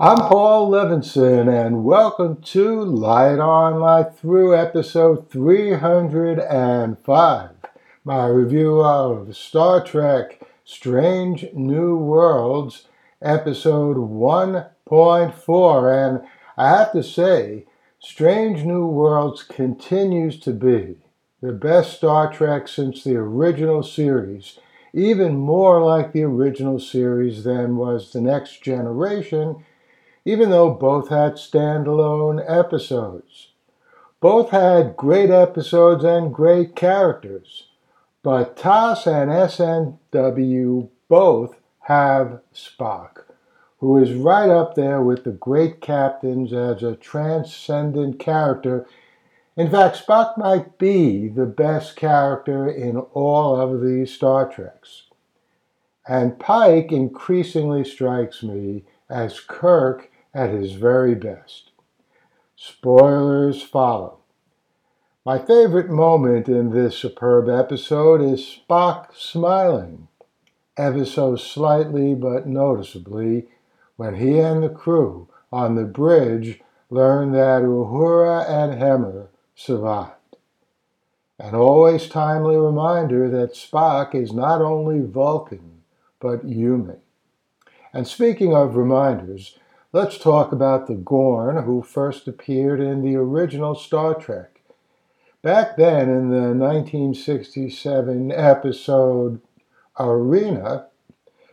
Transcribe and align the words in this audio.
I'm 0.00 0.28
Paul 0.28 0.70
Levinson, 0.70 1.52
and 1.52 1.82
welcome 1.82 2.40
to 2.42 2.84
Light 2.84 3.40
On 3.40 3.80
Light 3.80 4.14
Through 4.14 4.56
episode 4.56 5.28
305, 5.28 7.50
my 8.04 8.26
review 8.28 8.80
of 8.80 9.36
Star 9.36 9.82
Trek 9.82 10.40
Strange 10.64 11.46
New 11.52 11.96
Worlds, 11.96 12.86
episode 13.20 13.96
1.4. 13.96 16.06
And 16.06 16.20
I 16.56 16.68
have 16.68 16.92
to 16.92 17.02
say, 17.02 17.66
Strange 17.98 18.62
New 18.62 18.86
Worlds 18.86 19.42
continues 19.42 20.38
to 20.38 20.52
be 20.52 20.98
the 21.40 21.50
best 21.50 21.94
Star 21.94 22.32
Trek 22.32 22.68
since 22.68 23.02
the 23.02 23.16
original 23.16 23.82
series, 23.82 24.60
even 24.94 25.36
more 25.36 25.82
like 25.82 26.12
the 26.12 26.22
original 26.22 26.78
series 26.78 27.42
than 27.42 27.76
was 27.76 28.12
The 28.12 28.20
Next 28.20 28.62
Generation 28.62 29.64
even 30.28 30.50
though 30.50 30.68
both 30.68 31.08
had 31.08 31.36
standalone 31.36 32.44
episodes. 32.46 33.48
Both 34.20 34.50
had 34.50 34.94
great 34.94 35.30
episodes 35.30 36.04
and 36.04 36.34
great 36.34 36.76
characters, 36.76 37.68
but 38.22 38.54
TOS 38.54 39.06
and 39.06 39.30
SNW 39.30 40.90
both 41.08 41.56
have 41.84 42.42
Spock, 42.54 43.22
who 43.78 43.96
is 43.96 44.12
right 44.12 44.50
up 44.50 44.74
there 44.74 45.00
with 45.00 45.24
the 45.24 45.30
great 45.30 45.80
captains 45.80 46.52
as 46.52 46.82
a 46.82 46.96
transcendent 46.96 48.18
character. 48.20 48.86
In 49.56 49.70
fact, 49.70 50.06
Spock 50.06 50.36
might 50.36 50.76
be 50.76 51.28
the 51.28 51.46
best 51.46 51.96
character 51.96 52.68
in 52.68 52.98
all 53.14 53.58
of 53.58 53.80
the 53.80 54.04
Star 54.04 54.46
Treks. 54.46 55.04
And 56.06 56.38
Pike 56.38 56.92
increasingly 56.92 57.82
strikes 57.82 58.42
me 58.42 58.84
as 59.08 59.40
Kirk 59.40 60.10
at 60.38 60.50
his 60.50 60.72
very 60.74 61.16
best. 61.16 61.72
Spoilers 62.54 63.60
follow. 63.60 64.18
My 65.26 65.36
favorite 65.36 65.90
moment 65.90 66.48
in 66.48 66.70
this 66.70 66.96
superb 66.96 67.48
episode 67.48 68.22
is 68.22 68.40
Spock 68.40 69.16
smiling, 69.16 70.06
ever 70.76 71.04
so 71.04 71.34
slightly 71.34 72.14
but 72.14 72.46
noticeably, 72.46 73.48
when 73.96 74.14
he 74.14 74.38
and 74.38 74.62
the 74.62 74.68
crew 74.68 75.28
on 75.50 75.74
the 75.74 75.84
bridge 75.84 76.60
learn 76.88 77.32
that 77.32 77.62
Uhura 77.62 78.48
and 78.48 78.80
Hemmer 78.80 79.30
survived. 79.56 80.36
An 81.40 81.56
always 81.56 82.08
timely 82.08 82.56
reminder 82.56 83.28
that 83.28 83.54
Spock 83.54 84.14
is 84.14 84.32
not 84.32 84.62
only 84.62 85.00
Vulcan, 85.00 85.82
but 86.20 86.44
human. 86.44 87.00
And 87.92 88.06
speaking 88.06 88.54
of 88.54 88.76
reminders, 88.76 89.58
Let's 89.98 90.16
talk 90.16 90.52
about 90.52 90.86
the 90.86 90.94
Gorn 90.94 91.64
who 91.64 91.82
first 91.82 92.28
appeared 92.28 92.78
in 92.78 93.02
the 93.02 93.16
original 93.16 93.74
Star 93.74 94.14
Trek. 94.14 94.60
Back 95.42 95.76
then, 95.76 96.08
in 96.08 96.30
the 96.30 96.54
1967 96.54 98.30
episode 98.30 99.40
Arena, 99.98 100.86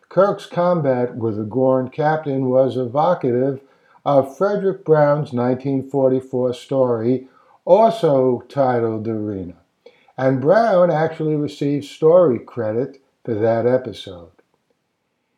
Kirk's 0.09 0.45
combat 0.45 1.15
with 1.15 1.37
the 1.37 1.43
Gorn 1.43 1.89
captain 1.89 2.47
was 2.47 2.77
evocative 2.77 3.61
of 4.05 4.37
Fredric 4.37 4.83
Brown's 4.83 5.33
1944 5.33 6.53
story, 6.53 7.27
also 7.65 8.43
titled 8.47 9.07
Arena, 9.07 9.55
and 10.19 10.39
Brown 10.39 10.91
actually 10.91 11.35
received 11.35 11.85
story 11.85 12.37
credit 12.37 13.01
for 13.23 13.33
that 13.33 13.65
episode. 13.65 14.34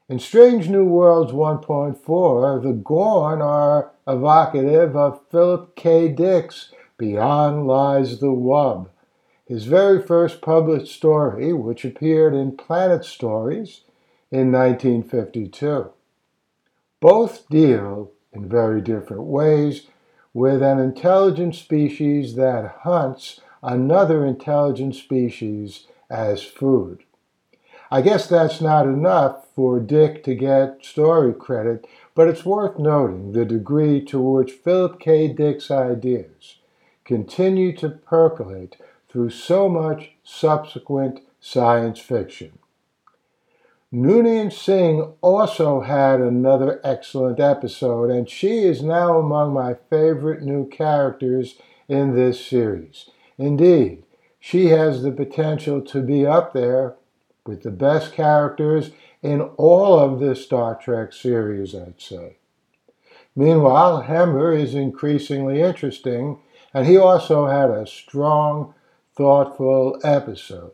In 0.09 0.19
Strange 0.19 0.69
New 0.69 0.85
Worlds 0.85 1.33
1.4, 1.33 2.63
the 2.63 2.71
Gorn 2.71 3.41
are 3.41 3.91
evocative 4.07 4.95
of 4.95 5.19
Philip 5.29 5.75
K. 5.75 6.07
Dick's 6.07 6.71
Beyond 6.97 7.67
Lies 7.67 8.21
the 8.21 8.27
Wub, 8.27 8.87
his 9.45 9.65
very 9.65 10.01
first 10.01 10.39
published 10.39 10.95
story, 10.95 11.51
which 11.51 11.83
appeared 11.83 12.33
in 12.33 12.55
Planet 12.55 13.03
Stories 13.03 13.81
in 14.31 14.49
1952. 14.49 15.89
Both 17.01 17.49
deal, 17.49 18.13
in 18.31 18.47
very 18.47 18.79
different 18.79 19.23
ways, 19.23 19.87
with 20.33 20.63
an 20.63 20.79
intelligent 20.79 21.53
species 21.55 22.35
that 22.35 22.77
hunts 22.83 23.41
another 23.61 24.25
intelligent 24.25 24.95
species 24.95 25.85
as 26.09 26.43
food. 26.43 27.03
I 27.89 28.01
guess 28.01 28.27
that's 28.27 28.59
not 28.59 28.85
enough 28.85 29.47
for 29.55 29.79
Dick 29.79 30.23
to 30.25 30.35
get 30.35 30.83
story 30.83 31.33
credit, 31.33 31.87
but 32.15 32.27
it's 32.27 32.45
worth 32.45 32.77
noting 32.77 33.31
the 33.31 33.45
degree 33.45 34.03
to 34.05 34.19
which 34.19 34.51
Philip 34.51 34.99
K. 34.99 35.29
Dick's 35.29 35.71
ideas 35.71 36.57
continue 37.05 37.75
to 37.77 37.89
percolate 37.89 38.75
through 39.09 39.29
so 39.29 39.69
much 39.69 40.11
subsequent 40.23 41.21
science 41.39 41.99
fiction. 41.99 42.59
Noonien 43.93 44.51
Singh 44.51 45.13
also 45.21 45.79
had 45.79 46.19
another 46.19 46.81
excellent 46.83 47.39
episode, 47.39 48.09
and 48.09 48.29
she 48.29 48.65
is 48.65 48.83
now 48.83 49.17
among 49.17 49.53
my 49.53 49.75
favorite 49.89 50.43
new 50.43 50.67
characters 50.67 51.55
in 51.87 52.13
this 52.13 52.45
series. 52.45 53.09
Indeed, 53.37 54.03
she 54.41 54.67
has 54.67 55.03
the 55.03 55.11
potential 55.11 55.79
to 55.83 56.01
be 56.01 56.25
up 56.25 56.51
there 56.51 56.96
with 57.47 57.63
the 57.63 57.71
best 57.71 58.13
characters 58.13 58.91
in 59.21 59.41
all 59.41 59.97
of 59.97 60.19
the 60.19 60.35
Star 60.35 60.75
Trek 60.75 61.13
series, 61.13 61.73
I'd 61.73 62.01
say. 62.01 62.37
Meanwhile, 63.35 64.03
Hemmer 64.03 64.57
is 64.57 64.73
increasingly 64.73 65.61
interesting, 65.61 66.39
and 66.73 66.85
he 66.85 66.97
also 66.97 67.47
had 67.47 67.69
a 67.69 67.85
strong, 67.87 68.73
thoughtful 69.15 69.99
episode. 70.03 70.71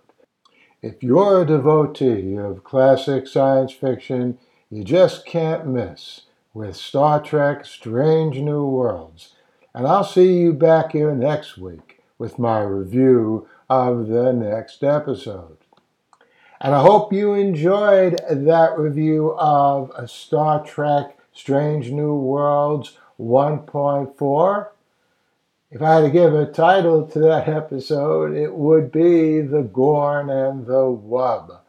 If 0.82 1.02
you're 1.02 1.42
a 1.42 1.46
devotee 1.46 2.38
of 2.38 2.64
classic 2.64 3.28
science 3.28 3.72
fiction, 3.72 4.38
you 4.70 4.84
just 4.84 5.26
can't 5.26 5.68
miss 5.68 6.22
with 6.54 6.76
Star 6.76 7.22
Trek 7.22 7.66
Strange 7.66 8.40
New 8.40 8.66
Worlds. 8.66 9.36
And 9.74 9.88
I'll 9.88 10.04
see 10.04 10.40
you 10.40 10.54
back 10.54 10.92
here 10.92 11.16
next 11.16 11.58
week 11.58 12.02
with 12.18 12.38
my 12.38 12.62
review 12.62 13.48
of 13.70 14.08
the 14.08 14.32
next 14.34 14.84
episode. 14.84 15.63
And 16.64 16.74
I 16.74 16.80
hope 16.80 17.12
you 17.12 17.34
enjoyed 17.34 18.22
that 18.30 18.80
review 18.80 19.34
of 19.34 19.92
a 19.98 20.08
Star 20.08 20.66
Trek 20.66 21.18
Strange 21.34 21.92
New 21.92 22.16
Worlds 22.16 22.98
1.4. 23.20 24.68
If 25.72 25.82
I 25.82 25.96
had 25.96 26.02
to 26.02 26.10
give 26.10 26.34
a 26.34 26.46
title 26.46 27.06
to 27.08 27.20
that 27.20 27.50
episode, 27.50 28.34
it 28.34 28.54
would 28.54 28.94
be 28.94 29.42
The 29.42 29.64
Gorn 29.64 30.30
and 30.30 30.66
the 30.66 30.86
Wub. 30.86 31.60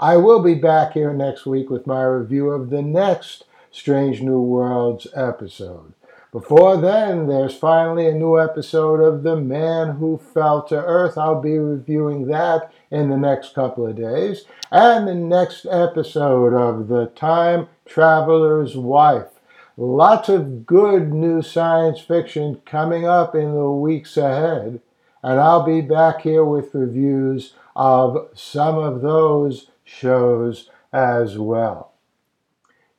I 0.00 0.16
will 0.16 0.42
be 0.42 0.54
back 0.56 0.94
here 0.94 1.12
next 1.12 1.46
week 1.46 1.70
with 1.70 1.86
my 1.86 2.02
review 2.02 2.50
of 2.50 2.70
the 2.70 2.82
next 2.82 3.44
Strange 3.70 4.20
New 4.20 4.40
Worlds 4.40 5.06
episode. 5.14 5.92
Before 6.32 6.76
then, 6.76 7.26
there's 7.26 7.56
finally 7.56 8.06
a 8.06 8.14
new 8.14 8.38
episode 8.38 9.00
of 9.00 9.24
The 9.24 9.34
Man 9.34 9.96
Who 9.96 10.16
Fell 10.16 10.62
to 10.68 10.76
Earth. 10.76 11.18
I'll 11.18 11.40
be 11.40 11.58
reviewing 11.58 12.28
that 12.28 12.72
in 12.88 13.10
the 13.10 13.16
next 13.16 13.52
couple 13.52 13.84
of 13.84 13.96
days. 13.96 14.44
And 14.70 15.08
the 15.08 15.14
next 15.16 15.66
episode 15.68 16.54
of 16.54 16.86
The 16.86 17.06
Time 17.16 17.66
Traveler's 17.84 18.76
Wife. 18.76 19.40
Lots 19.76 20.28
of 20.28 20.66
good 20.66 21.12
new 21.12 21.42
science 21.42 21.98
fiction 21.98 22.62
coming 22.64 23.04
up 23.04 23.34
in 23.34 23.52
the 23.52 23.68
weeks 23.68 24.16
ahead. 24.16 24.80
And 25.24 25.40
I'll 25.40 25.66
be 25.66 25.80
back 25.80 26.20
here 26.20 26.44
with 26.44 26.76
reviews 26.76 27.54
of 27.74 28.28
some 28.34 28.78
of 28.78 29.00
those 29.00 29.66
shows 29.82 30.70
as 30.92 31.38
well. 31.38 31.90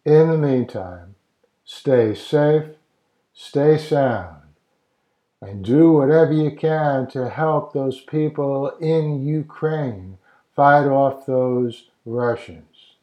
In 0.04 0.28
the 0.28 0.38
meantime, 0.38 1.16
stay 1.64 2.14
safe 2.14 2.66
stay 3.44 3.76
sound, 3.76 4.38
and 5.42 5.66
do 5.66 5.94
whatever 5.94 6.32
you 6.32 6.52
can 6.52 7.08
to 7.08 7.28
help 7.28 7.74
those 7.74 8.00
people 8.02 8.70
in 8.80 9.26
Ukraine 9.26 10.20
fight 10.56 10.86
off 10.86 11.26
those 11.26 11.90
Russians. 12.06 12.98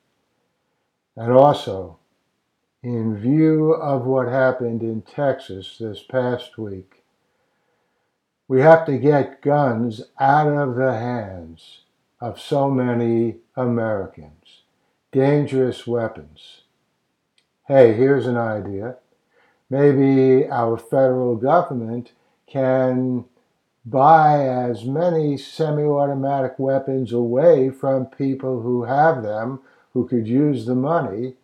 And 1.17 1.33
also, 1.33 1.99
in 2.85 3.17
view 3.17 3.73
of 3.73 4.07
what 4.07 4.29
happened 4.29 4.81
in 4.83 5.03
Texas 5.03 5.77
this 5.77 6.05
past 6.05 6.57
week, 6.57 7.03
we 8.47 8.61
have 8.61 8.87
to 8.87 8.97
get 8.97 9.43
guns 9.43 10.03
out 10.21 10.47
of 10.47 10.77
the 10.77 10.93
hands 10.93 11.81
of 12.21 12.41
so 12.41 12.71
many 12.71 13.39
Americans. 13.57 14.63
Dangerous 15.11 15.85
weapons. 15.85 16.63
Hey, 17.67 17.95
here's 17.95 18.29
an 18.29 18.37
idea 18.37 18.99
maybe 19.71 20.49
our 20.49 20.77
federal 20.77 21.37
government 21.37 22.13
can 22.47 23.25
buy 23.85 24.47
as 24.47 24.85
many 24.85 25.37
semi 25.37 25.83
automatic 25.83 26.59
weapons 26.59 27.13
away 27.13 27.71
from 27.71 28.07
people 28.07 28.63
who 28.63 28.85
have 28.85 29.23
them, 29.23 29.61
who 29.93 30.07
could 30.07 30.27
use 30.27 30.67
the 30.67 30.75
money, 30.75 31.35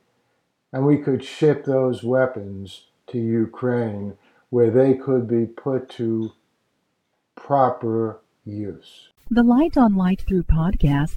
and 0.73 0.85
we 0.87 0.99
could 0.99 1.25
ship 1.25 1.65
those 1.65 2.03
weapons 2.03 2.87
to 3.07 3.19
Ukraine 3.19 4.17
where 4.51 4.71
they 4.71 4.95
could 4.95 5.27
be 5.27 5.47
put 5.47 5.89
to 5.89 6.33
proper 7.35 8.21
use. 8.45 9.09
The 9.31 9.43
Light 9.43 9.77
on 9.77 9.97
Light 9.97 10.23
Through 10.27 10.45
podcast 10.45 11.17